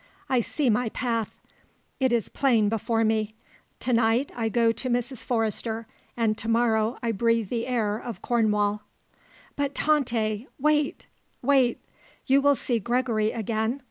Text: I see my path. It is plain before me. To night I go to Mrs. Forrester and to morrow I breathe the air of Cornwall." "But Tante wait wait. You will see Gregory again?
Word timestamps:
I 0.29 0.39
see 0.39 0.67
my 0.71 0.89
path. 0.89 1.29
It 1.99 2.11
is 2.11 2.27
plain 2.27 2.69
before 2.69 3.03
me. 3.03 3.35
To 3.81 3.93
night 3.93 4.31
I 4.35 4.49
go 4.49 4.71
to 4.71 4.89
Mrs. 4.89 5.23
Forrester 5.23 5.85
and 6.17 6.35
to 6.39 6.47
morrow 6.47 6.97
I 7.03 7.11
breathe 7.11 7.49
the 7.49 7.67
air 7.67 7.99
of 7.99 8.19
Cornwall." 8.23 8.81
"But 9.55 9.75
Tante 9.75 10.47
wait 10.57 11.05
wait. 11.43 11.79
You 12.25 12.41
will 12.41 12.55
see 12.55 12.79
Gregory 12.79 13.31
again? 13.31 13.79